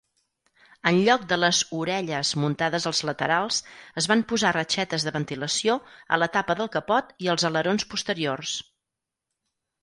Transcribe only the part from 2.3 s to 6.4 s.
muntades als laterals, es van posar reixetes de ventilació a la